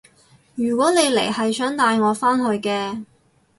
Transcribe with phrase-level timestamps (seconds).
[0.55, 3.03] 如果你嚟係想帶我返去嘅